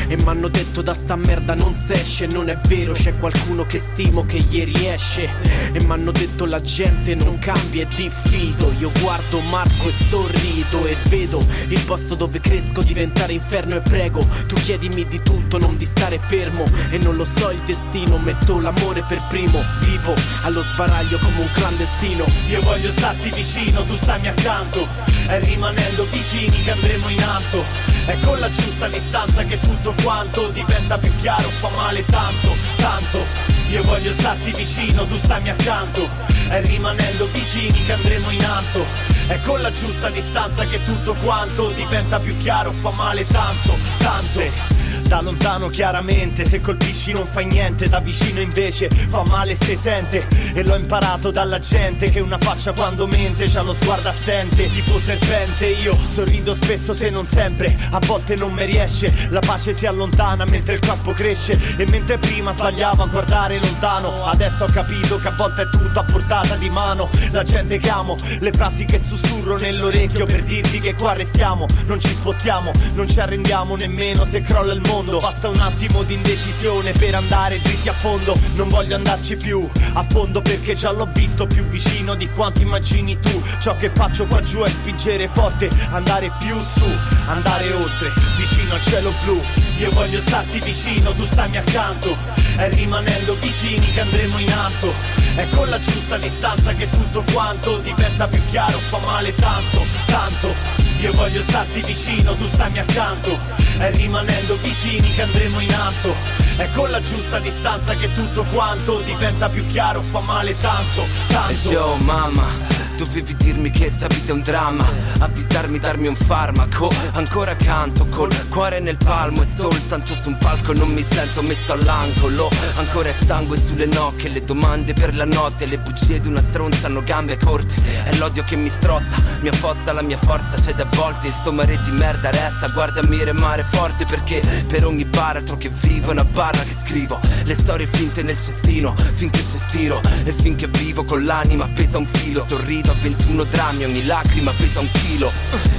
E 0.06 0.16
m'hanno 0.22 0.48
detto 0.48 0.80
da 0.80 0.94
sta 0.94 1.16
merda 1.16 1.54
non 1.54 1.74
s'esce 1.76 2.26
Non 2.26 2.48
è 2.48 2.56
vero, 2.66 2.92
c'è 2.92 3.16
qualcuno 3.18 3.66
che 3.66 3.78
stimo 3.78 4.24
che 4.24 4.36
ieri 4.36 4.86
esce. 4.86 5.28
E 5.72 5.84
m'hanno 5.84 6.12
detto 6.12 6.46
la 6.46 6.60
gente 6.60 7.14
non 7.14 7.38
cambia 7.38 7.47
cambi 7.48 7.80
e 7.80 7.86
diffido 7.96 8.74
Io 8.78 8.92
guardo 9.00 9.40
Marco 9.40 9.88
e 9.88 9.92
sorrido 10.10 10.84
e 10.84 10.94
vedo 11.08 11.42
il 11.68 11.80
posto 11.86 12.14
dove 12.14 12.40
cresco 12.40 12.82
diventare 12.82 13.32
inferno 13.32 13.76
e 13.76 13.80
prego. 13.80 14.20
Tu 14.46 14.54
chiedimi 14.56 15.06
di 15.06 15.22
tutto, 15.22 15.56
non 15.56 15.76
di 15.76 15.86
stare 15.86 16.18
fermo. 16.18 16.64
E 16.90 16.98
non 16.98 17.16
lo 17.16 17.24
so 17.24 17.50
il 17.50 17.60
destino, 17.62 18.18
metto 18.18 18.60
l'amore 18.60 19.02
per 19.08 19.22
primo. 19.28 19.62
Vivo 19.80 20.14
allo 20.42 20.62
sbaraglio 20.62 21.18
come 21.18 21.40
un 21.40 21.50
clandestino. 21.52 22.24
Io 22.48 22.60
voglio 22.62 22.90
starti 22.92 23.30
vicino, 23.30 23.82
tu 23.84 23.96
stammi 23.96 24.28
accanto. 24.28 24.86
È 25.26 25.40
rimanendo 25.40 26.06
vicini 26.10 26.62
che 26.62 26.70
andremo 26.72 27.08
in 27.08 27.22
alto. 27.22 27.64
È 28.04 28.16
con 28.24 28.38
la 28.38 28.50
giusta 28.50 28.88
distanza 28.88 29.42
che 29.44 29.58
tutto 29.60 29.94
quanto 30.02 30.48
diventa 30.50 30.98
più 30.98 31.12
chiaro, 31.20 31.48
fa 31.48 31.68
male 31.76 32.04
tanto, 32.04 32.56
tanto 32.76 33.48
io 33.68 33.82
voglio 33.82 34.12
starti 34.12 34.52
vicino, 34.52 35.04
tu 35.04 35.16
stammi 35.18 35.50
accanto. 35.50 36.08
È 36.48 36.60
rimanendo 36.62 37.26
vicini 37.26 37.84
che 37.84 37.92
andremo 37.92 38.30
in 38.30 38.44
alto. 38.44 38.84
È 39.26 39.38
con 39.42 39.60
la 39.60 39.70
giusta 39.70 40.08
distanza 40.08 40.64
che 40.66 40.82
tutto 40.84 41.14
quanto 41.14 41.70
diventa 41.72 42.18
più 42.18 42.34
chiaro 42.38 42.72
Fa 42.72 42.90
male 42.92 43.26
tanto, 43.26 43.76
tanto 43.98 44.87
da 45.08 45.22
lontano 45.22 45.68
chiaramente. 45.68 46.44
Se 46.44 46.60
colpisci 46.60 47.12
non 47.12 47.26
fai 47.26 47.46
niente 47.46 47.88
Da 47.88 47.98
vicino 47.98 48.40
invece 48.40 48.88
fa 48.90 49.24
male 49.26 49.56
se 49.56 49.76
sente. 49.76 50.26
E 50.52 50.62
l'ho 50.62 50.76
imparato 50.76 51.30
dalla 51.30 51.58
gente 51.58 52.10
Che 52.10 52.20
una 52.20 52.38
faccia 52.38 52.72
quando 52.72 53.06
mente 53.06 53.50
C'ha 53.50 53.62
lo 53.62 53.72
sguardo 53.72 54.08
assente 54.08 54.70
Tipo 54.70 55.00
serpente. 55.00 55.66
Io 55.66 55.96
sorrido 56.12 56.54
spesso 56.54 56.92
se 56.92 57.10
non 57.10 57.26
sempre 57.26 57.74
A 57.90 57.98
volte 58.06 58.36
non 58.36 58.52
mi 58.52 58.66
riesce. 58.66 59.28
La 59.30 59.40
pace 59.40 59.72
si 59.72 59.86
allontana 59.86 60.44
mentre 60.44 60.74
il 60.74 60.80
corpo 60.80 61.12
cresce. 61.12 61.58
E 61.76 61.86
mentre 61.88 62.18
prima 62.18 62.52
sbagliavo 62.52 63.02
a 63.02 63.06
guardare 63.06 63.58
lontano 63.58 64.24
Adesso 64.26 64.64
ho 64.64 64.70
capito 64.70 65.18
che 65.18 65.28
a 65.28 65.34
volte 65.36 65.62
è 65.62 65.70
tutto 65.70 66.00
a 66.00 66.04
portata 66.04 66.54
di 66.56 66.68
mano. 66.68 67.08
La 67.30 67.42
gente 67.42 67.78
che 67.78 67.88
amo 67.88 68.16
Le 68.40 68.52
frasi 68.52 68.84
che 68.84 69.00
sussurro 69.00 69.56
nell'orecchio 69.56 70.26
Per 70.26 70.44
dirti 70.44 70.80
che 70.80 70.94
qua 70.94 71.14
restiamo. 71.14 71.66
Non 71.86 71.98
ci 71.98 72.08
spostiamo 72.08 72.72
Non 72.92 73.08
ci 73.08 73.18
arrendiamo 73.18 73.74
nemmeno 73.74 74.26
se 74.26 74.42
crolla 74.42 74.74
il 74.74 74.82
mondo 74.86 74.96
mondo. 74.98 75.18
Basta 75.18 75.48
un 75.48 75.60
attimo 75.60 76.02
di 76.02 76.14
indecisione 76.14 76.92
per 76.92 77.14
andare 77.14 77.60
dritti 77.60 77.88
a 77.88 77.92
fondo. 77.92 78.36
Non 78.54 78.68
voglio 78.68 78.96
andarci 78.96 79.36
più 79.36 79.68
a 79.92 80.04
fondo 80.08 80.42
perché 80.42 80.74
già 80.74 80.90
l'ho 80.90 81.08
visto 81.12 81.46
più 81.46 81.62
vicino 81.64 82.14
di 82.14 82.28
quanto 82.30 82.62
immagini 82.62 83.18
tu. 83.18 83.42
Ciò 83.60 83.76
che 83.76 83.90
faccio 83.94 84.26
qua 84.26 84.40
giù 84.40 84.60
è 84.60 84.68
spingere 84.68 85.28
forte, 85.28 85.68
andare 85.90 86.30
più 86.38 86.56
su, 86.62 86.84
andare 87.26 87.72
oltre, 87.72 88.12
vicino 88.36 88.74
al 88.74 88.82
cielo 88.82 89.12
blu. 89.22 89.40
Io 89.78 89.90
voglio 89.90 90.20
starti 90.20 90.58
vicino, 90.60 91.12
tu 91.12 91.24
stammi 91.24 91.56
accanto. 91.56 92.16
È 92.56 92.68
rimanendo 92.70 93.34
vicini 93.34 93.86
che 93.92 94.00
andremo 94.00 94.38
in 94.38 94.52
alto. 94.52 94.92
È 95.34 95.46
con 95.50 95.68
la 95.68 95.78
giusta 95.78 96.16
distanza 96.18 96.72
che 96.72 96.88
tutto 96.90 97.22
quanto 97.32 97.78
diventa 97.78 98.26
più 98.26 98.40
chiaro, 98.50 98.76
fa 98.78 98.98
male 99.06 99.32
tanto, 99.36 99.86
tanto 100.06 100.87
io 101.00 101.12
voglio 101.12 101.42
starti 101.42 101.80
vicino, 101.82 102.34
tu 102.34 102.46
stammi 102.46 102.78
accanto. 102.78 103.36
È 103.78 103.90
rimanendo 103.92 104.56
vicini 104.56 105.10
che 105.12 105.22
andremo 105.22 105.60
in 105.60 105.72
alto. 105.72 106.14
È 106.56 106.68
con 106.74 106.90
la 106.90 107.00
giusta 107.00 107.38
distanza 107.38 107.94
che 107.94 108.12
tutto 108.14 108.44
quanto 108.52 109.00
diventa 109.00 109.48
più 109.48 109.64
chiaro, 109.68 110.02
fa 110.02 110.20
male 110.20 110.58
tanto, 110.60 111.04
tanto. 111.28 111.70
Yo 111.70 111.96
mamma 111.96 112.87
Dovevi 112.98 113.36
dirmi 113.36 113.70
che 113.70 113.92
sta 113.94 114.08
vita 114.08 114.32
è 114.32 114.34
un 114.34 114.42
dramma. 114.42 114.84
Avvisarmi, 115.20 115.78
darmi 115.78 116.08
un 116.08 116.16
farmaco. 116.16 116.90
Ancora 117.12 117.54
canto 117.54 118.06
col 118.06 118.48
cuore 118.48 118.80
nel 118.80 118.96
palmo 118.96 119.42
E 119.42 119.46
soltanto 119.56 120.14
su 120.14 120.30
un 120.30 120.36
palco 120.36 120.72
non 120.72 120.90
mi 120.90 121.02
sento 121.02 121.40
messo 121.42 121.74
all'angolo. 121.74 122.50
Ancora 122.74 123.10
è 123.10 123.14
sangue 123.24 123.56
sulle 123.62 123.86
nocche 123.86 124.28
Le 124.30 124.44
domande 124.44 124.94
per 124.94 125.14
la 125.14 125.24
notte 125.24 125.66
Le 125.66 125.78
bugie 125.78 126.18
di 126.18 126.26
una 126.26 126.42
stronza 126.42 126.88
hanno 126.88 127.04
gambe 127.04 127.38
corte. 127.38 127.76
È 128.02 128.16
l'odio 128.16 128.42
che 128.42 128.56
mi 128.56 128.68
strozza 128.68 129.16
Mi 129.42 129.48
affossa 129.48 129.92
la 129.92 130.02
mia 130.02 130.18
forza 130.18 130.56
C'è 130.56 130.74
da 130.74 130.86
volte 130.90 131.28
in 131.28 131.32
sto 131.34 131.52
mare 131.52 131.78
di 131.80 131.92
merda 131.92 132.30
Resta, 132.30 132.66
guardami 132.66 133.22
remare 133.22 133.62
forte 133.62 134.06
Perché 134.06 134.42
per 134.66 134.84
ogni 134.84 135.04
baratro 135.04 135.56
che 135.56 135.68
vivo 135.68 136.08
È 136.08 136.12
una 136.12 136.24
barra 136.24 136.62
che 136.62 136.74
scrivo. 136.76 137.20
Le 137.44 137.54
storie 137.54 137.86
finte 137.86 138.24
nel 138.24 138.36
cestino 138.36 138.96
Finché 139.12 139.40
c'è 139.40 139.58
stiro 139.58 140.00
E 140.24 140.32
finché 140.32 140.66
vivo 140.66 141.04
con 141.04 141.24
l'anima 141.24 141.64
appesa 141.64 141.96
a 141.96 142.00
un 142.00 142.06
filo 142.06 142.44
Sorrido 142.44 142.86
a 142.90 142.94
21 143.00 143.44
drammi, 143.44 143.84
ogni 143.84 144.04
lacrima 144.04 144.52
pesa 144.56 144.80
un 144.80 144.88
chilo. 144.92 145.30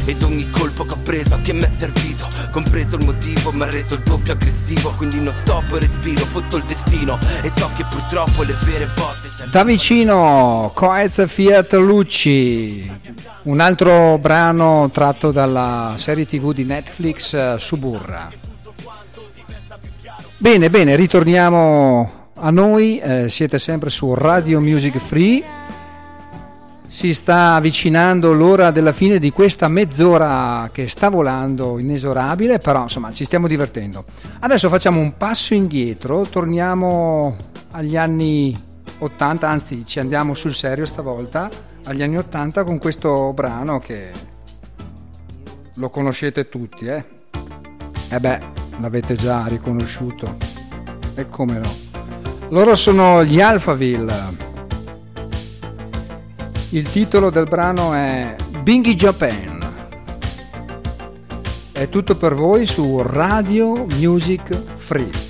Ed 0.06 0.22
ogni 0.24 0.50
colpo 0.50 0.86
che 0.86 0.94
ho 0.94 1.00
preso 1.04 1.36
a 1.36 1.40
che 1.40 1.54
mi 1.54 1.64
è 1.64 1.68
servito. 1.68 2.28
Compreso 2.52 2.96
il 2.96 3.06
motivo 3.06 3.52
mi 3.52 3.70
reso 3.70 3.96
il 3.96 4.02
doppio 4.02 4.34
aggressivo. 4.34 4.94
Quindi 4.98 5.20
non 5.20 5.34
stoppo 5.34 5.78
e 5.78 5.80
respiro, 5.80 6.26
fotto 6.26 6.58
il 6.58 6.64
destino. 6.64 7.18
E 7.42 7.52
so 7.56 7.70
che 7.76 7.86
purtroppo 7.90 8.44
le 8.44 8.56
vere 8.64 8.88
botte 8.88 9.50
Da 9.52 9.64
vicino 9.64 10.72
Coez 10.74 11.28
Fiat 11.28 11.74
Lucci. 11.74 12.92
Un 13.44 13.60
altro 13.60 14.18
brano 14.18 14.90
tratto 14.92 15.32
dalla 15.32 15.94
serie 15.98 16.26
tv 16.26 16.54
di 16.54 16.66
Netflix 16.66 17.34
uh, 17.34 17.58
Suburra. 17.58 18.32
Bene, 20.38 20.70
bene, 20.70 20.96
ritorniamo 20.96 22.32
a 22.36 22.50
noi, 22.50 22.98
eh, 23.00 23.30
siete 23.30 23.60
sempre 23.60 23.90
su 23.90 24.14
Radio 24.14 24.62
Music 24.62 24.98
Free 24.98 25.44
si 26.90 27.14
sta 27.14 27.54
avvicinando 27.54 28.34
l'ora 28.34 28.72
della 28.72 28.92
fine 28.92 29.20
di 29.20 29.30
questa 29.32 29.68
mezz'ora 29.68 30.70
che 30.74 30.90
sta 30.90 31.10
volando 31.10 31.78
inesorabile, 31.78 32.58
però 32.58 32.82
insomma 32.82 33.14
ci 33.14 33.26
stiamo 33.26 33.48
divertendo. 33.48 34.04
Adesso 34.40 34.70
facciamo 34.70 35.00
un 35.00 35.16
passo 35.16 35.54
indietro, 35.54 36.24
torniamo 36.24 37.38
agli 37.72 37.96
anni 37.96 38.58
80, 38.98 39.48
anzi 39.48 39.86
ci 39.86 40.00
andiamo 40.00 40.34
sul 40.34 40.54
serio 40.54 40.88
stavolta, 40.88 41.48
agli 41.86 42.02
anni 42.02 42.18
80 42.18 42.64
con 42.64 42.80
questo 42.80 43.34
brano 43.34 43.80
che 43.80 44.12
lo 45.76 45.90
conoscete 45.92 46.50
tutti, 46.50 46.86
eh? 46.88 47.06
E 48.10 48.16
eh 48.16 48.20
beh, 48.20 48.40
l'avete 48.80 49.14
già 49.14 49.46
riconosciuto. 49.46 50.38
E 51.14 51.28
come 51.28 51.60
no. 51.60 51.76
Loro 52.50 52.76
sono 52.76 53.24
gli 53.24 53.40
Alphaville. 53.40 54.49
Il 56.72 56.88
titolo 56.92 57.32
del 57.32 57.46
brano 57.46 57.96
è 57.96 58.36
Bingy 58.62 58.94
Japan. 58.94 59.58
È 61.72 61.90
tutto 61.90 62.16
per 62.16 62.36
voi 62.36 62.68
su 62.68 63.02
Radio 63.02 63.88
Music 63.98 64.76
Free. 64.76 65.29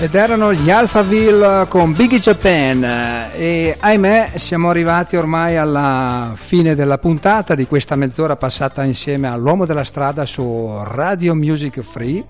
Ed 0.00 0.14
erano 0.14 0.52
gli 0.52 0.70
Alphaville 0.70 1.66
con 1.68 1.92
Biggie 1.92 2.20
Japan 2.20 2.84
e 3.34 3.76
ahimè 3.80 4.30
siamo 4.36 4.70
arrivati 4.70 5.16
ormai 5.16 5.56
alla 5.56 6.34
fine 6.36 6.76
della 6.76 6.98
puntata 6.98 7.56
di 7.56 7.66
questa 7.66 7.96
mezz'ora 7.96 8.36
passata 8.36 8.84
insieme 8.84 9.26
all'uomo 9.26 9.66
della 9.66 9.82
strada 9.82 10.24
su 10.24 10.70
Radio 10.84 11.34
Music 11.34 11.80
Free. 11.80 12.22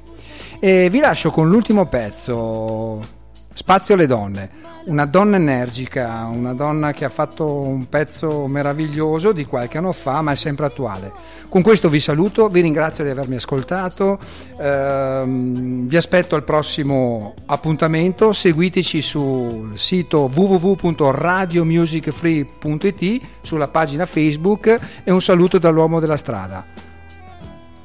E 0.59 0.88
vi 0.88 0.98
lascio 0.98 1.31
con 1.31 1.50
l'ultimo 1.50 1.85
pezzo 1.85 3.17
Spazio 3.58 3.94
alle 3.94 4.06
donne, 4.06 4.50
una 4.84 5.04
donna 5.04 5.34
energica, 5.34 6.28
una 6.30 6.54
donna 6.54 6.92
che 6.92 7.04
ha 7.04 7.08
fatto 7.08 7.54
un 7.54 7.88
pezzo 7.88 8.46
meraviglioso 8.46 9.32
di 9.32 9.44
qualche 9.46 9.78
anno 9.78 9.90
fa, 9.90 10.22
ma 10.22 10.30
è 10.30 10.36
sempre 10.36 10.66
attuale. 10.66 11.10
Con 11.48 11.62
questo 11.62 11.88
vi 11.88 11.98
saluto, 11.98 12.48
vi 12.48 12.60
ringrazio 12.60 13.02
di 13.02 13.10
avermi 13.10 13.34
ascoltato, 13.34 14.16
ehm, 14.60 15.88
vi 15.88 15.96
aspetto 15.96 16.36
al 16.36 16.44
prossimo 16.44 17.34
appuntamento, 17.46 18.32
seguiteci 18.32 19.02
sul 19.02 19.76
sito 19.76 20.30
www.radiomusicfree.it, 20.32 23.20
sulla 23.42 23.66
pagina 23.66 24.06
Facebook 24.06 24.78
e 25.02 25.10
un 25.10 25.20
saluto 25.20 25.58
dall'uomo 25.58 25.98
della 25.98 26.16
strada. 26.16 26.64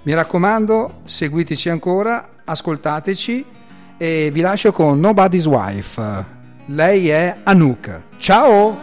Mi 0.04 0.14
raccomando, 0.14 1.00
seguiteci 1.04 1.70
ancora, 1.70 2.30
ascoltateci 2.44 3.62
e 3.98 4.30
vi 4.32 4.42
lascio 4.42 4.72
con 4.72 5.00
Nobody's 5.00 5.46
Wife. 5.46 6.26
Lei 6.66 7.10
è 7.10 7.36
Anouk. 7.44 8.02
Ciao! 8.18 8.78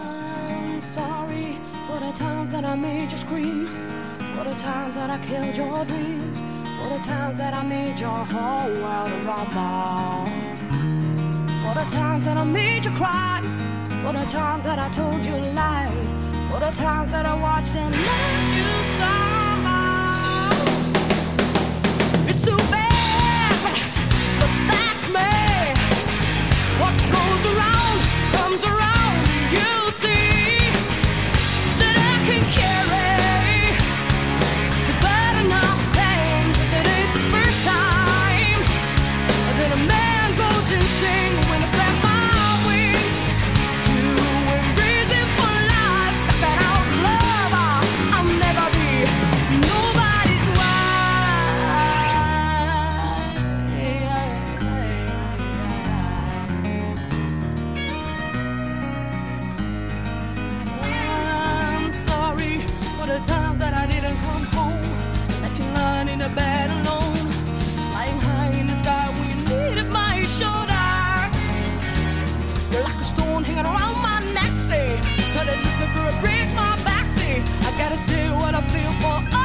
For 1.86 1.98
the 1.98 2.12
times 2.16 2.50
that 2.50 2.64
I 2.64 2.74
made 2.76 3.10
you 3.10 3.16
scream, 3.16 3.68
for 4.36 4.44
the 4.44 4.54
comes 28.50 28.64
around. 28.64 29.28
You 29.52 29.90
see 29.92 30.58
that 31.78 31.94
I 32.10 32.26
can 32.26 32.42
carry 32.50 33.09
I 63.80 63.86
didn't 63.86 64.18
come 64.18 64.44
home. 64.58 64.82
Left 65.40 65.58
you 65.58 65.64
lying 65.72 66.08
in 66.08 66.18
the 66.18 66.28
bed 66.28 66.68
alone. 66.70 67.16
Flying 67.90 68.20
high 68.20 68.50
in 68.60 68.66
the 68.66 68.74
sky 68.74 69.06
when 69.16 69.26
you 69.32 69.38
needed 69.48 69.88
my 69.90 70.20
shoulder. 70.38 70.88
You're 72.70 72.84
like 72.84 73.00
a 73.00 73.04
stone 73.12 73.42
hanging 73.42 73.64
around 73.64 73.96
my 74.02 74.18
neck, 74.36 74.52
say. 74.68 74.88
Could 75.32 75.48
have 75.52 75.80
me 75.80 75.86
for 75.94 76.06
a 76.12 76.20
break, 76.20 76.48
my 76.54 76.76
back, 76.84 77.06
say. 77.16 77.42
I 77.68 77.70
gotta 77.78 77.96
say 77.96 78.28
what 78.30 78.54
I 78.54 78.60
feel 78.60 78.92
for. 79.00 79.39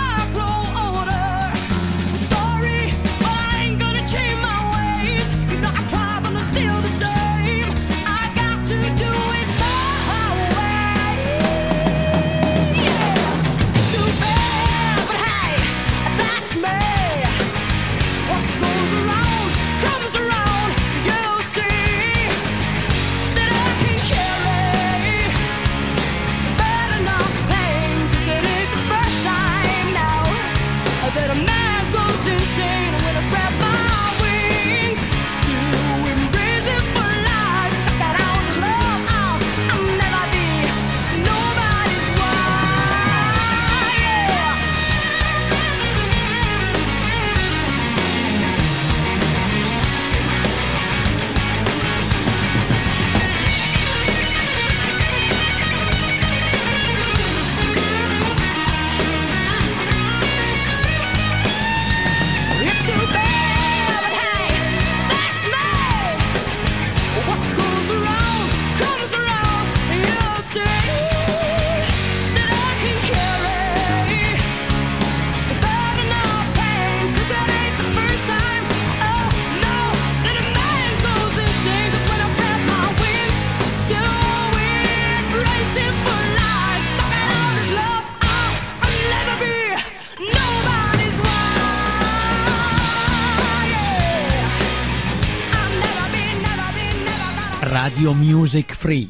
Free. 98.85 99.09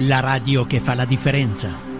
La 0.00 0.18
radio 0.18 0.66
che 0.66 0.80
fa 0.80 0.94
la 0.94 1.04
differenza. 1.04 1.91